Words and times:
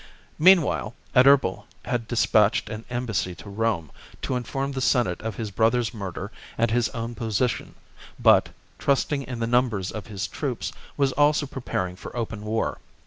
Mean 0.39 0.63
time 0.63 0.93
Adherbal 1.13 1.67
had 1.85 2.07
despatched 2.07 2.69
an 2.69 2.85
embassy 2.89 3.35
to 3.35 3.47
Rome 3.51 3.91
to 4.23 4.35
inform 4.35 4.71
the 4.71 4.81
Senate 4.81 5.21
of 5.21 5.35
his 5.35 5.51
brother's 5.51 5.93
murder 5.93 6.31
and 6.57 6.71
his 6.71 6.89
own 6.89 7.13
position, 7.13 7.75
but, 8.19 8.49
trusting 8.79 9.21
in 9.21 9.37
the 9.37 9.45
numbers 9.45 9.91
of 9.91 10.07
his 10.07 10.25
troops, 10.27 10.73
was 10.97 11.11
also 11.11 11.45
preparing 11.45 11.95
for 11.95 12.17
open 12.17 12.43
war. 12.43 12.79